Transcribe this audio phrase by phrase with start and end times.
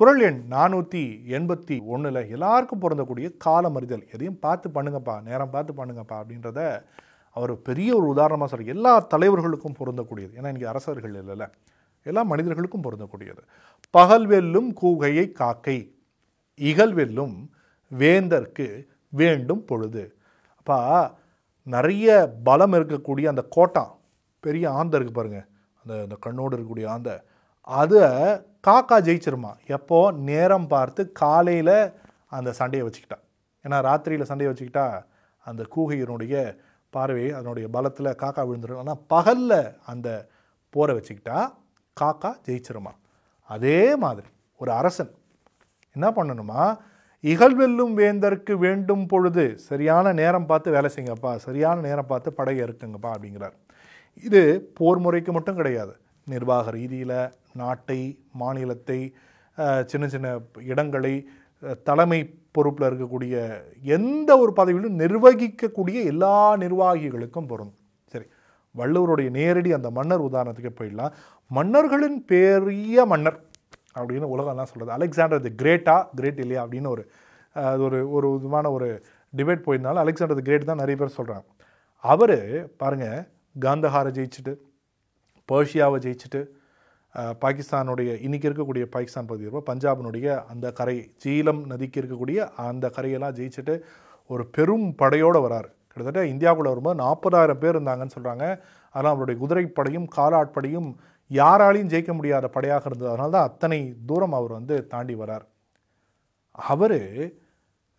[0.00, 1.00] குரல் எண் நானூற்றி
[1.36, 6.60] எண்பத்தி ஒன்றில் எல்லாருக்கும் பொருந்தக்கூடிய காலம் அறிதல் எதையும் பார்த்து பண்ணுங்கப்பா நேரம் பார்த்து பண்ணுங்கப்பா அப்படின்றத
[7.36, 10.32] அவர் பெரிய ஒரு உதாரணமாக சொல்ற எல்லா தலைவர்களுக்கும் பொருந்தக்கூடியது.
[10.38, 11.46] ஏன்னா இன்றைக்கி அரசர்கள் இல்லைல்ல.
[12.06, 13.42] எல்லா மனிதர்களுக்கும் பொருந்தக்கூடியது.
[13.94, 15.78] பகல் வெல்லும் கூகையை காக்கை
[16.70, 17.36] இகல் வெல்லும்
[17.90, 18.66] வேந்தர்க்கு
[19.20, 20.04] வேண்டும் பொழுது.
[20.58, 20.78] அப்பா
[21.76, 22.08] நிறைய
[22.48, 23.94] பலம் இருக்கக்கூடிய அந்த கோட்டான்
[24.44, 25.46] பெரிய ஆந்தை இருக்குது பாருங்கள்
[25.82, 27.16] அந்த அந்த கண்ணோடு இருக்கக்கூடிய ஆந்தை.
[27.68, 28.04] அதை
[28.66, 29.52] காக்கா ஜெயிச்சிருமா?
[29.76, 31.76] எப்போது நேரம் பார்த்து காலையில்
[32.36, 33.18] அந்த சண்டையை வச்சுக்கிட்டா.
[33.64, 34.86] ஏன்னா ராத்திரியில் சண்டையை வச்சுக்கிட்டா
[35.46, 36.34] அந்த கூகையினுடைய
[36.94, 39.60] பார்வை அதனுடைய பலத்தில் காக்கா விழுந்துடும் ஆனால் பகலில்
[39.92, 40.08] அந்த
[40.74, 41.38] போரை வச்சுக்கிட்டா
[41.96, 42.92] காக்கா ஜெயிச்சிருமா?
[43.54, 44.28] அதே மாதிரி
[44.60, 45.12] ஒரு அரசன்
[45.96, 46.62] என்ன பண்ணணுமா?
[47.24, 53.54] இகழ்வெல்லும் வேந்தற்கு வேண்டும் பொழுது சரியான நேரம் பார்த்து வேலை செய்யுங்கப்பா சரியான நேரம் பார்த்து படையை இருக்குங்கப்பா அப்படிங்கிறார்.
[54.28, 54.42] இது
[54.78, 55.94] போர் முறைக்கு மட்டும் கிடையாது.
[56.26, 57.16] நிர்வாக ரீதியில்
[57.60, 58.00] நாட்டை
[58.42, 59.00] மாநிலத்தை
[59.90, 60.28] சின்ன சின்ன
[60.70, 61.14] இடங்களை
[61.88, 62.20] தலைமை
[62.56, 63.34] பொறுப்பில் இருக்கக்கூடிய
[63.96, 66.34] எந்த ஒரு பதவியிலும் நிர்வகிக்கக்கூடிய எல்லா
[66.64, 67.80] நிர்வாகிகளுக்கும் பொருந்தும்.
[68.14, 68.26] சரி
[68.74, 71.12] வள்ளுவருடைய நேரடி அந்த மன்னர் உதாரணத்துக்கு போயிடலாம்.
[71.50, 73.38] மன்னர்களின் பெரிய மன்னர்
[73.98, 77.02] அப்படின்னு உலகம்லாம் சொல்கிறது அலெக்சாண்டர் தி கிரேட்டா கிரேட் இல்லையா அப்படின்னு ஒரு
[77.56, 78.88] அது ஒரு ஒரு விதமான ஒரு
[79.32, 81.46] டிபேட் போயிருந்தாலும் அலெக்சாண்டர் தி கிரேட் தான் நிறைய பேர் சொல்கிறாங்க
[82.04, 82.38] அவர்
[82.80, 83.20] பாருங்கள்
[83.56, 84.52] காந்தஹாரை ஜெயிச்சுட்டு
[85.48, 86.40] பர்ஷியாவை ஜெயிச்சுட்டு
[87.42, 93.74] பாகிஸ்தானுடைய இன்னைக்கு இருக்கக்கூடிய பாகிஸ்தான் பகுதி இருப்போம் பஞ்சாபினுடைய அந்த கரை ஜீலம் நதிக்கு இருக்கக்கூடிய அந்த கரையெல்லாம் ஜெயிச்சுட்டு
[94.30, 95.68] ஒரு பெரும் படையோடு வராரு.
[95.90, 98.44] கிட்டத்தட்ட இந்தியாவுக்குள்ளே வரும்போது நாற்பதாயிரம் பேர் இருந்தாங்கன்னு சொல்கிறாங்க
[98.94, 100.88] ஆனால் அவருடைய குதிரைப்படையும் காலாட்படையும்
[101.30, 103.10] யாராலையும் ஜெயிக்க முடியாத படையாக இருந்தது.
[103.12, 103.78] அதனால தான் அத்தனை
[104.08, 105.46] தூரம் அவர் வந்து தாண்டி வரார்.
[106.70, 107.00] அவர்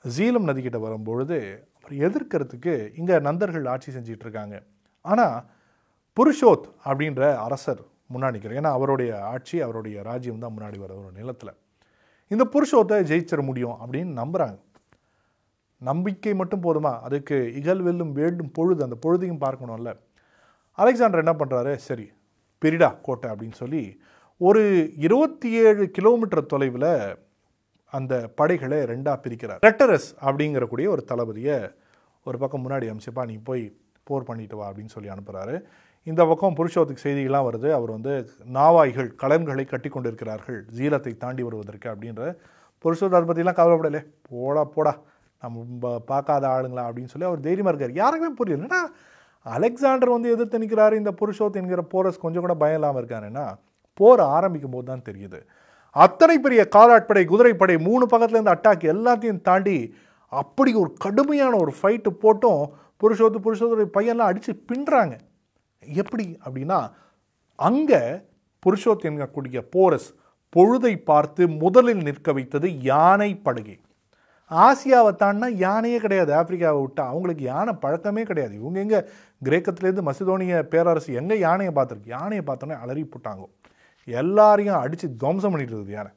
[0.05, 1.37] ஜீலம் நதிக்கிட்ட வரும்பொழுது
[1.77, 4.55] அவர் எதிர்க்கிறதுக்கு இங்கே நந்தர்கள் ஆட்சி செஞ்சிகிட்ருக்காங்க
[5.05, 5.37] ஆனால்
[6.17, 7.81] புருஷோத் அப்படின்ற அரசர்
[8.13, 11.51] முன்னாடி நிற்கிறார் ஏன்னா அவருடைய ஆட்சி அவருடைய ராஜ்யம் தான் முன்னாடி வர ஒரு நிலத்தில்.
[12.31, 14.57] இந்த புருஷோத்தை ஜெயிச்சிட முடியும் அப்படின்னு நம்புகிறாங்க
[15.81, 16.91] நம்பிக்கை மட்டும் போதுமா?
[17.01, 19.91] அதுக்கு இகழ்வெல்லும் வேண்டும் பொழுது அந்த பொழுதையும் பார்க்கணும்ல.
[20.77, 22.07] அலெக்சாண்டர் என்ன பண்ணுறாரு சரி
[22.61, 23.83] பெரிடா கோட்டை அப்படின்னு சொல்லி
[24.41, 24.61] ஒரு
[24.97, 26.91] இருபத்தி ஏழு கிலோமீட்டர் தொலைவில்
[27.93, 29.61] அந்த படைகளை ரெண்டாக பிரிக்கிறார்.
[29.67, 31.57] ரெட்டரஸ் அப்படிங்கிறக்கூடிய ஒரு தளபதியை
[32.23, 33.63] ஒரு பக்கம் முன்னாடி அமிச்சுப்பா நீ போய்
[34.03, 35.55] போர் பண்ணிட்டு வா அப்படின்னு சொல்லி அனுப்புகிறாரு
[36.09, 37.69] இந்த பக்கம் புருஷோத்துக்கு செய்திகள்லாம் வருது.
[37.71, 38.13] அவர் வந்து
[38.57, 42.23] நாவாய்கள் கலன்களை கட்டி கொண்டிருக்கிறார்கள் ஜீலத்தை தாண்டி வருவதற்கு அப்படின்ற
[42.85, 44.01] புருஷோத் அதை பற்றிலாம் கவலைப்படலே.
[44.29, 44.93] போடா போடா.
[45.41, 47.99] நம்ம பார்க்காத ஆளுங்களா அப்படின்னு சொல்லி அவர் தைரியமாக இருக்கார்.
[48.03, 48.61] யாருக்குமே புரியல.
[48.61, 48.81] என்னடா
[49.45, 53.45] அலெக்சாண்டர் வந்து எதிர்த்து நிற்கிறாரு இந்த புருஷோத் என்கிற போரஸ் கொஞ்சம் கூட பயம் இல்லாமல் இருக்காருன்னா
[53.93, 55.39] போர் ஆரம்பிக்கும் போது தான் தெரியுது.
[55.95, 59.77] அத்தனை பெரிய காலாட்படை குதிரைப்படை மூணு பக்கத்துலேருந்து அட்டாக் எல்லாத்தையும் தாண்டி
[60.27, 62.63] அப்படி ஒரு கடுமையான ஒரு ஃபைட்டு போட்டும்
[63.03, 65.15] புருஷோத்து புருஷோத்துடைய பையன்லாம் அடித்து பின்னுறாங்க.
[65.99, 66.79] எப்படி அப்படின்னா
[67.59, 68.01] அங்கே
[68.63, 70.07] புருஷோத் என்கக்கூடிய போரஸ்
[70.55, 73.75] பொழுதை பார்த்து முதலில் நிற்க வைத்தது யானை படுகை.
[74.51, 78.53] ஆசியாவை தாண்டினா யானையே கிடையாது ஆப்பிரிக்காவை விட்டால் அவங்களுக்கு யானை பழக்கமே கிடையாது.
[78.61, 78.99] இவங்க எங்கே
[79.41, 82.15] கிரேக்கத்துலேருந்து மசிதோனிய பேரரசு எங்கே யானையை பார்த்துருக்கு?
[82.17, 83.45] யானையை பார்த்தோன்னே அலறி போட்டாங்க.
[84.07, 86.11] எல்லாரையும் அடித்து துவம்சம் பண்ணிட்டு இருக்குது யானை.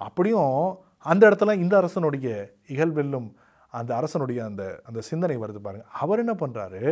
[0.00, 0.54] அப்படியும்
[1.06, 2.28] அந்த இடத்துல இந்த அரசனுடைய
[2.68, 3.28] இகழ்வெல்லும்
[3.72, 6.82] அந்த அரசனுடைய அந்த அந்த சிந்தனை வருது பாருங்கள் அவர் என்ன பண்ணுறாரு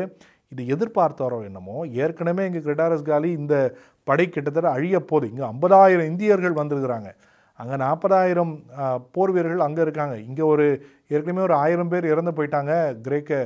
[0.52, 1.76] இது எதிர்பார்த்தாரோ என்னமோ?
[2.02, 3.54] ஏற்கனவே இங்கே கிரெடாரஸ் காலி இந்த
[4.08, 7.10] படை கிட்டத்தட்ட அழிய போது இங்கே ஐம்பதாயிரம் இந்தியர்கள் வந்திருக்கிறாங்க.
[7.60, 8.52] அங்கே நாற்பதாயிரம்
[9.14, 10.14] போர் வீரர்கள் அங்கே இருக்காங்க.
[10.28, 10.66] இங்கே ஒரு
[11.14, 12.72] ஏற்கனவே ஒரு ஆயிரம் பேர் இறந்து போயிட்டாங்க
[13.06, 13.40] கிரேக்க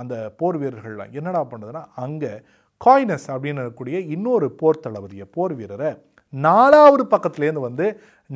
[0.00, 1.12] அந்த போர் வீரர்கள்லாம்.
[1.18, 2.32] என்னடா பண்ணுதுன்னா அங்கே
[2.80, 5.90] காயினஸ் அப்படின்னு இருக்கக்கூடிய இன்னொரு போர் தளபதியை போர் வீரரை
[6.32, 7.86] நாலாவது பக்கத்துலேருந்து வந்து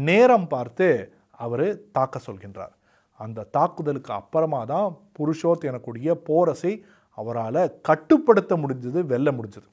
[0.09, 0.89] நேரம் பார்த்து
[1.45, 1.67] அவர்
[1.97, 2.75] தாக்க சொல்கின்றார்.
[3.21, 6.73] அந்த தாக்குதலுக்கு அப்புறமா தான் புருஷோத் எனக்கூடிய போரசை
[7.21, 9.69] அவரால் கட்டுப்படுத்த முடிஞ்சது வெல்ல முடிஞ்சது.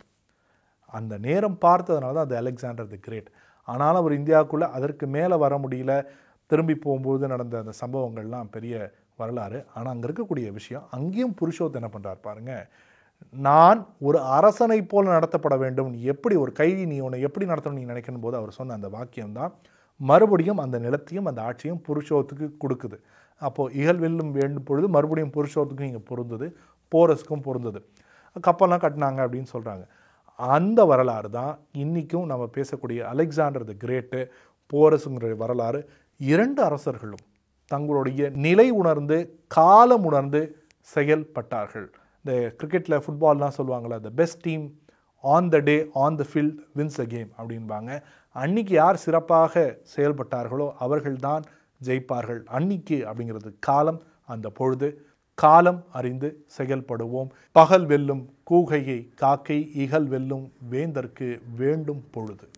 [0.98, 3.30] அந்த நேரம் பார்த்ததுனால தான் அது அலெக்சாண்டர் தி கிரேட்.
[3.68, 5.94] ஆனாலும் அவர் இந்தியாவுக்குள்ளே அதற்கு மேலே வர முடியல.
[6.52, 8.76] திரும்பி போகும்போது நடந்த அந்த சம்பவங்கள்லாம் பெரிய
[9.22, 9.60] வரலாறு.
[9.76, 12.66] ஆனால் அங்கே இருக்கக்கூடிய விஷயம் அங்கேயும் புருஷோத் என்ன பண்ணுறார் பாருங்கள்
[13.48, 15.90] நான் ஒரு அரசனை போல நடத்தப்பட வேண்டும்.
[15.94, 19.38] நீ எப்படி ஒரு கைதி நீ உன்னை எப்படி நடத்தணும் நீ நினைக்கணும் போது அவர் சொன்ன அந்த வாக்கியம்
[19.40, 19.54] தான்
[20.10, 22.98] மறுபடியும் அந்த நிலத்தையும் அந்த ஆட்சியும் புருஷோத்துக்கு கொடுக்குது.
[23.42, 26.48] அப்போது இகழ்வெல்லும் வேண்டும் பொழுது மறுபடியும் புருஷோத்துக்கும் இங்கே பொருந்தது
[26.92, 27.80] போரஸுக்கும் பொருந்தது.
[28.48, 29.84] கப்பல்லாம் கட்டினாங்க அப்படின்னு சொல்கிறாங்க
[30.40, 31.54] அந்த வரலாறு தான்
[31.84, 34.20] இன்றைக்கும் நம்ம பேசக்கூடிய அலெக்சாண்டர் த கிரேட்டு
[34.74, 35.80] போரஸுங்கிற வரலாறு
[36.20, 37.24] இரண்டு அரசர்களும்
[37.72, 39.18] தங்களுடைய நிலை உணர்ந்து
[39.58, 40.42] காலம் உணர்ந்து
[40.96, 41.88] செயல்பட்டார்கள்.
[42.26, 44.66] இந்த கிரிக்கெட்டில் ஃபுட்பால்லாம் சொல்லுவாங்களே the best team
[45.24, 47.90] on the day on the field wins a game அப்படின்பாங்க.
[48.36, 49.64] அன்றைக்கி யார் சிறப்பாக
[49.96, 51.46] செயல்பட்டார்களோ அவர்கள்தான்
[51.84, 57.30] ஜெயிப்பார்கள் அன்னிக்கு அப்படிங்கிறது காலம் அந்த பொழுது காலம் அறிந்து செயல்படுவோம்.
[57.52, 62.50] பகல் வெல்லும் கூகையை காக்கை இகல் வெல்லும் வேந்தற்கு வேண்டும் பொழுது.